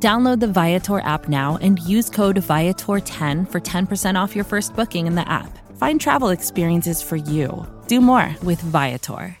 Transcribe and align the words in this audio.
Download 0.00 0.38
the 0.38 0.46
Viator 0.46 1.00
app 1.00 1.28
now 1.28 1.58
and 1.60 1.80
use 1.80 2.08
code 2.08 2.36
Viator10 2.36 3.50
for 3.50 3.60
10% 3.60 4.14
off 4.14 4.36
your 4.36 4.44
first 4.44 4.76
booking 4.76 5.08
in 5.08 5.16
the 5.16 5.28
app. 5.28 5.58
Find 5.76 6.00
travel 6.00 6.28
experiences 6.28 7.02
for 7.02 7.16
you. 7.16 7.66
Do 7.88 8.00
more 8.00 8.32
with 8.44 8.60
Viator. 8.60 9.36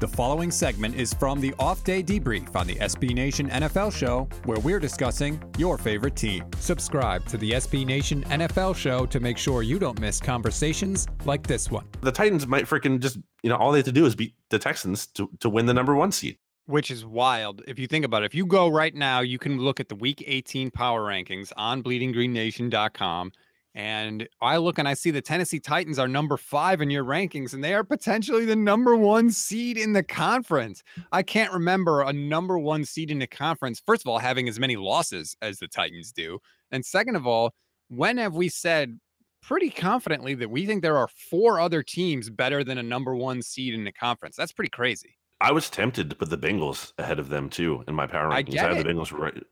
The 0.00 0.08
following 0.08 0.50
segment 0.50 0.94
is 0.94 1.12
from 1.12 1.42
the 1.42 1.54
Off 1.58 1.84
Day 1.84 2.02
Debrief 2.02 2.56
on 2.56 2.66
the 2.66 2.76
SB 2.76 3.14
Nation 3.14 3.50
NFL 3.50 3.94
Show, 3.94 4.26
where 4.46 4.58
we're 4.58 4.80
discussing 4.80 5.40
your 5.58 5.76
favorite 5.76 6.16
team. 6.16 6.46
Subscribe 6.58 7.26
to 7.26 7.36
the 7.36 7.50
SB 7.52 7.84
Nation 7.84 8.24
NFL 8.24 8.74
Show 8.74 9.04
to 9.04 9.20
make 9.20 9.36
sure 9.36 9.62
you 9.62 9.78
don't 9.78 10.00
miss 10.00 10.18
conversations 10.18 11.06
like 11.26 11.46
this 11.46 11.70
one. 11.70 11.86
The 12.00 12.10
Titans 12.10 12.46
might 12.46 12.64
freaking 12.64 12.98
just, 12.98 13.18
you 13.42 13.50
know, 13.50 13.56
all 13.56 13.72
they 13.72 13.80
have 13.80 13.84
to 13.84 13.92
do 13.92 14.06
is 14.06 14.16
beat 14.16 14.34
the 14.48 14.58
Texans 14.58 15.06
to, 15.08 15.28
to 15.40 15.50
win 15.50 15.66
the 15.66 15.74
number 15.74 15.94
one 15.94 16.12
seed. 16.12 16.38
Which 16.66 16.90
is 16.90 17.04
wild. 17.04 17.62
If 17.66 17.78
you 17.78 17.86
think 17.86 18.04
about 18.04 18.22
it, 18.22 18.26
if 18.26 18.34
you 18.34 18.46
go 18.46 18.68
right 18.68 18.94
now, 18.94 19.20
you 19.20 19.38
can 19.38 19.58
look 19.58 19.80
at 19.80 19.88
the 19.88 19.96
week 19.96 20.22
18 20.26 20.70
power 20.70 21.02
rankings 21.02 21.52
on 21.56 21.82
bleedinggreennation.com 21.82 23.32
and 23.74 24.28
I 24.40 24.56
look 24.56 24.78
and 24.78 24.88
I 24.88 24.94
see 24.94 25.10
the 25.10 25.22
Tennessee 25.22 25.60
Titans 25.60 25.98
are 25.98 26.08
number 26.08 26.36
five 26.36 26.80
in 26.80 26.90
your 26.90 27.04
rankings, 27.04 27.54
and 27.54 27.62
they 27.62 27.74
are 27.74 27.84
potentially 27.84 28.44
the 28.44 28.56
number 28.56 28.96
one 28.96 29.30
seed 29.30 29.78
in 29.78 29.92
the 29.92 30.02
conference. 30.02 30.82
I 31.12 31.22
can't 31.22 31.52
remember 31.52 32.02
a 32.02 32.12
number 32.12 32.58
one 32.58 32.84
seed 32.84 33.10
in 33.10 33.20
the 33.20 33.28
conference, 33.28 33.80
first 33.86 34.02
of 34.02 34.08
all, 34.08 34.18
having 34.18 34.48
as 34.48 34.58
many 34.58 34.76
losses 34.76 35.36
as 35.40 35.60
the 35.60 35.68
Titans 35.68 36.10
do. 36.10 36.40
And 36.72 36.84
second 36.84 37.14
of 37.14 37.26
all, 37.26 37.54
when 37.88 38.18
have 38.18 38.34
we 38.34 38.48
said 38.48 38.98
pretty 39.40 39.70
confidently 39.70 40.34
that 40.34 40.50
we 40.50 40.66
think 40.66 40.82
there 40.82 40.98
are 40.98 41.08
four 41.08 41.60
other 41.60 41.82
teams 41.82 42.28
better 42.28 42.64
than 42.64 42.78
a 42.78 42.82
number 42.82 43.14
one 43.14 43.40
seed 43.40 43.72
in 43.72 43.84
the 43.84 43.92
conference? 43.92 44.34
That's 44.34 44.52
pretty 44.52 44.70
crazy. 44.70 45.16
I 45.40 45.52
was 45.52 45.70
tempted 45.70 46.10
to 46.10 46.16
put 46.16 46.28
the 46.28 46.38
Bengals 46.38 46.92
ahead 46.98 47.18
of 47.18 47.28
them 47.28 47.48
too 47.48 47.82
in 47.88 47.94
my 47.94 48.06
power 48.06 48.28
rankings. 48.28 48.34
I, 48.34 48.42
get 48.42 48.64
I 48.64 48.74
have 48.74 48.84
the 48.84 48.90
Bengals 48.90 49.16
right. 49.16 49.42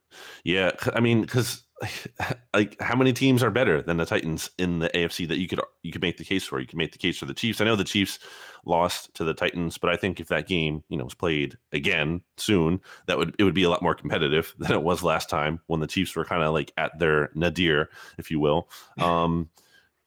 Yeah, 0.44 0.72
I 0.94 1.00
mean, 1.00 1.22
because 1.22 1.64
like 2.54 2.80
how 2.80 2.96
many 2.96 3.12
teams 3.12 3.42
are 3.42 3.50
better 3.50 3.80
than 3.80 3.96
the 3.96 4.04
Titans 4.04 4.50
in 4.58 4.80
the 4.80 4.90
AFC 4.90 5.26
that 5.28 5.38
you 5.38 5.48
could 5.48 5.60
you 5.82 5.92
could 5.92 6.02
make 6.02 6.18
the 6.18 6.24
case 6.24 6.44
for? 6.44 6.60
You 6.60 6.66
could 6.66 6.78
make 6.78 6.92
the 6.92 6.98
case 6.98 7.18
for 7.18 7.26
the 7.26 7.34
Chiefs. 7.34 7.60
I 7.60 7.64
know 7.64 7.76
the 7.76 7.84
Chiefs 7.84 8.18
lost 8.66 9.14
to 9.14 9.24
the 9.24 9.34
Titans, 9.34 9.78
but 9.78 9.90
I 9.90 9.96
think 9.96 10.20
if 10.20 10.28
that 10.28 10.46
game 10.46 10.82
you 10.88 10.98
know 10.98 11.04
was 11.04 11.14
played 11.14 11.56
again 11.72 12.20
soon, 12.36 12.80
that 13.06 13.16
would 13.16 13.34
it 13.38 13.44
would 13.44 13.54
be 13.54 13.62
a 13.62 13.70
lot 13.70 13.82
more 13.82 13.94
competitive 13.94 14.54
than 14.58 14.72
it 14.72 14.82
was 14.82 15.02
last 15.02 15.30
time 15.30 15.60
when 15.66 15.80
the 15.80 15.86
Chiefs 15.86 16.14
were 16.14 16.24
kind 16.24 16.42
of 16.42 16.52
like 16.52 16.72
at 16.76 16.98
their 16.98 17.30
nadir, 17.34 17.88
if 18.18 18.30
you 18.30 18.40
will. 18.40 18.68
Um, 18.98 19.48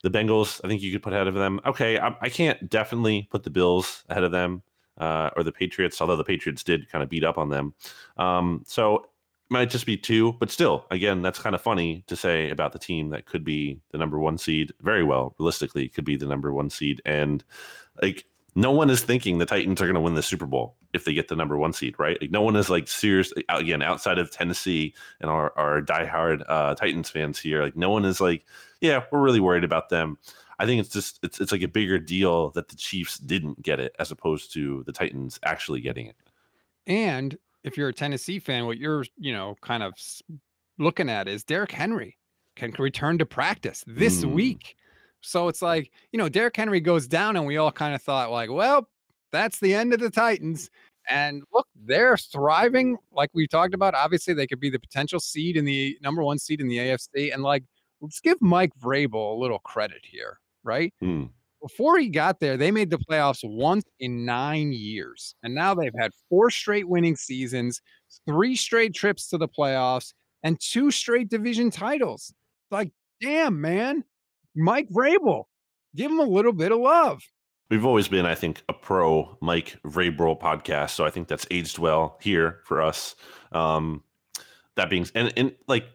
the 0.03 0.09
Bengals, 0.09 0.59
I 0.63 0.67
think 0.67 0.81
you 0.81 0.91
could 0.91 1.03
put 1.03 1.13
ahead 1.13 1.27
of 1.27 1.35
them. 1.35 1.61
Okay, 1.65 1.99
I, 1.99 2.15
I 2.21 2.29
can't 2.29 2.69
definitely 2.69 3.27
put 3.31 3.43
the 3.43 3.51
Bills 3.51 4.03
ahead 4.09 4.23
of 4.23 4.31
them 4.31 4.63
uh, 5.01 5.31
or 5.35 5.43
the 5.43 5.51
Patriots, 5.51 5.99
although 5.99 6.15
the 6.15 6.23
Patriots 6.23 6.63
did 6.63 6.89
kind 6.89 7.03
of 7.03 7.09
beat 7.09 7.23
up 7.23 7.37
on 7.37 7.49
them. 7.49 7.73
Um, 8.17 8.63
so 8.67 9.07
might 9.49 9.69
just 9.69 9.85
be 9.85 9.97
two, 9.97 10.33
but 10.39 10.49
still, 10.49 10.85
again, 10.91 11.21
that's 11.21 11.39
kind 11.39 11.55
of 11.55 11.61
funny 11.61 12.05
to 12.07 12.15
say 12.15 12.49
about 12.49 12.71
the 12.71 12.79
team 12.79 13.09
that 13.09 13.25
could 13.25 13.43
be 13.43 13.81
the 13.91 13.97
number 13.97 14.17
one 14.17 14.37
seed. 14.37 14.71
Very 14.81 15.03
well, 15.03 15.35
realistically, 15.39 15.89
could 15.89 16.05
be 16.05 16.15
the 16.15 16.27
number 16.27 16.53
one 16.53 16.69
seed, 16.69 17.01
and 17.03 17.43
like 18.01 18.25
no 18.55 18.71
one 18.71 18.89
is 18.89 19.01
thinking 19.01 19.37
the 19.37 19.45
Titans 19.45 19.81
are 19.81 19.85
going 19.85 19.95
to 19.95 20.01
win 20.01 20.13
the 20.13 20.23
Super 20.23 20.45
Bowl 20.45 20.75
if 20.93 21.05
they 21.05 21.13
get 21.13 21.29
the 21.29 21.35
number 21.35 21.57
one 21.57 21.73
seed, 21.73 21.95
right? 21.97 22.17
Like 22.21 22.31
no 22.31 22.41
one 22.41 22.55
is 22.55 22.69
like 22.69 22.87
serious 22.87 23.33
again 23.49 23.81
outside 23.81 24.19
of 24.19 24.29
Tennessee 24.29 24.93
and 25.19 25.31
our 25.31 25.51
our 25.57 25.81
diehard 25.81 26.43
uh, 26.47 26.75
Titans 26.75 27.09
fans 27.09 27.39
here. 27.39 27.63
Like 27.63 27.75
no 27.75 27.89
one 27.89 28.05
is 28.05 28.21
like, 28.21 28.45
yeah, 28.81 29.03
we're 29.11 29.21
really 29.21 29.39
worried 29.39 29.63
about 29.63 29.89
them. 29.89 30.17
I 30.61 30.67
think 30.67 30.79
it's 30.79 30.93
just 30.93 31.17
it's 31.23 31.41
it's 31.41 31.51
like 31.51 31.63
a 31.63 31.67
bigger 31.67 31.97
deal 31.97 32.51
that 32.51 32.67
the 32.67 32.75
Chiefs 32.75 33.17
didn't 33.17 33.63
get 33.63 33.79
it 33.79 33.95
as 33.97 34.11
opposed 34.11 34.53
to 34.53 34.83
the 34.85 34.91
Titans 34.91 35.39
actually 35.43 35.81
getting 35.81 36.05
it. 36.05 36.15
And 36.85 37.35
if 37.63 37.77
you're 37.77 37.89
a 37.89 37.93
Tennessee 37.93 38.37
fan, 38.37 38.67
what 38.67 38.77
you're 38.77 39.03
you 39.17 39.33
know 39.33 39.55
kind 39.61 39.81
of 39.81 39.95
looking 40.77 41.09
at 41.09 41.27
is 41.27 41.43
Derrick 41.43 41.71
Henry 41.71 42.15
can 42.55 42.75
return 42.77 43.17
to 43.17 43.25
practice 43.25 43.83
this 43.87 44.23
mm. 44.23 44.33
week. 44.33 44.75
So 45.21 45.47
it's 45.47 45.63
like 45.63 45.91
you 46.11 46.19
know 46.19 46.29
Derrick 46.29 46.55
Henry 46.55 46.79
goes 46.79 47.07
down, 47.07 47.37
and 47.37 47.47
we 47.47 47.57
all 47.57 47.71
kind 47.71 47.95
of 47.95 48.03
thought 48.03 48.29
like, 48.29 48.51
well, 48.51 48.87
that's 49.31 49.59
the 49.59 49.73
end 49.73 49.95
of 49.95 49.99
the 49.99 50.11
Titans. 50.11 50.69
And 51.09 51.41
look, 51.51 51.67
they're 51.75 52.17
thriving, 52.17 52.99
like 53.11 53.31
we 53.33 53.47
talked 53.47 53.73
about. 53.73 53.95
Obviously, 53.95 54.35
they 54.35 54.45
could 54.45 54.59
be 54.59 54.69
the 54.69 54.79
potential 54.79 55.19
seed 55.19 55.57
in 55.57 55.65
the 55.65 55.97
number 56.03 56.21
one 56.21 56.37
seed 56.37 56.61
in 56.61 56.67
the 56.67 56.77
AFC. 56.77 57.33
And 57.33 57.41
like, 57.41 57.63
let's 57.99 58.19
give 58.19 58.39
Mike 58.43 58.73
Vrabel 58.79 59.35
a 59.35 59.39
little 59.39 59.57
credit 59.57 60.01
here 60.03 60.37
right? 60.63 60.93
Mm. 61.03 61.29
Before 61.61 61.99
he 61.99 62.09
got 62.09 62.39
there, 62.39 62.57
they 62.57 62.71
made 62.71 62.89
the 62.89 62.97
playoffs 62.97 63.41
once 63.43 63.85
in 63.99 64.25
nine 64.25 64.71
years. 64.73 65.35
And 65.43 65.53
now 65.53 65.75
they've 65.75 65.93
had 65.99 66.11
four 66.27 66.49
straight 66.49 66.89
winning 66.89 67.15
seasons, 67.15 67.81
three 68.27 68.55
straight 68.55 68.95
trips 68.95 69.27
to 69.29 69.37
the 69.37 69.47
playoffs, 69.47 70.13
and 70.43 70.59
two 70.59 70.89
straight 70.89 71.29
division 71.29 71.69
titles. 71.69 72.33
Like, 72.71 72.91
damn, 73.21 73.61
man. 73.61 74.03
Mike 74.55 74.89
Vrabel, 74.89 75.43
give 75.95 76.11
him 76.11 76.19
a 76.19 76.23
little 76.23 76.51
bit 76.51 76.71
of 76.71 76.79
love. 76.79 77.21
We've 77.69 77.85
always 77.85 78.07
been, 78.07 78.25
I 78.25 78.35
think, 78.35 78.63
a 78.67 78.73
pro 78.73 79.37
Mike 79.39 79.77
Vrabel 79.85 80.39
podcast. 80.39 80.89
So 80.91 81.05
I 81.05 81.09
think 81.09 81.27
that's 81.27 81.45
aged 81.51 81.77
well 81.77 82.17
here 82.21 82.59
for 82.65 82.81
us. 82.81 83.15
Um, 83.53 84.03
that 84.75 84.89
being 84.89 85.07
and 85.15 85.31
and 85.37 85.53
like 85.67 85.85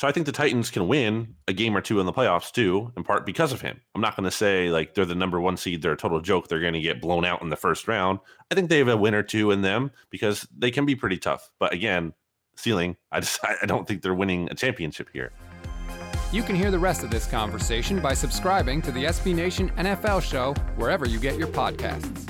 so 0.00 0.08
I 0.08 0.12
think 0.12 0.24
the 0.24 0.32
Titans 0.32 0.70
can 0.70 0.88
win 0.88 1.34
a 1.46 1.52
game 1.52 1.76
or 1.76 1.82
two 1.82 2.00
in 2.00 2.06
the 2.06 2.12
playoffs 2.14 2.50
too, 2.50 2.90
in 2.96 3.04
part 3.04 3.26
because 3.26 3.52
of 3.52 3.60
him. 3.60 3.78
I'm 3.94 4.00
not 4.00 4.16
going 4.16 4.24
to 4.24 4.30
say 4.30 4.70
like 4.70 4.94
they're 4.94 5.04
the 5.04 5.14
number 5.14 5.38
one 5.38 5.58
seed, 5.58 5.82
they're 5.82 5.92
a 5.92 5.96
total 5.96 6.22
joke, 6.22 6.48
they're 6.48 6.58
going 6.58 6.72
to 6.72 6.80
get 6.80 7.02
blown 7.02 7.26
out 7.26 7.42
in 7.42 7.50
the 7.50 7.56
first 7.56 7.86
round. 7.86 8.18
I 8.50 8.54
think 8.54 8.70
they 8.70 8.78
have 8.78 8.88
a 8.88 8.96
win 8.96 9.14
or 9.14 9.22
two 9.22 9.50
in 9.50 9.60
them 9.60 9.90
because 10.08 10.48
they 10.56 10.70
can 10.70 10.86
be 10.86 10.96
pretty 10.96 11.18
tough. 11.18 11.50
But 11.58 11.74
again, 11.74 12.14
ceiling, 12.56 12.96
I 13.12 13.20
just 13.20 13.40
I 13.62 13.66
don't 13.66 13.86
think 13.86 14.00
they're 14.00 14.14
winning 14.14 14.48
a 14.50 14.54
championship 14.54 15.10
here. 15.12 15.32
You 16.32 16.44
can 16.44 16.56
hear 16.56 16.70
the 16.70 16.78
rest 16.78 17.04
of 17.04 17.10
this 17.10 17.26
conversation 17.26 18.00
by 18.00 18.14
subscribing 18.14 18.80
to 18.80 18.92
the 18.92 19.04
SB 19.04 19.34
Nation 19.34 19.68
NFL 19.76 20.22
show 20.22 20.54
wherever 20.76 21.06
you 21.06 21.20
get 21.20 21.36
your 21.36 21.48
podcasts. 21.48 22.29